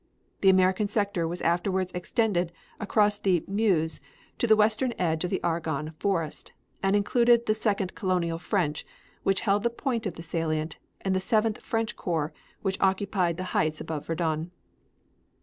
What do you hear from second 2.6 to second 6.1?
across the Meuse to the western edge of the Argonne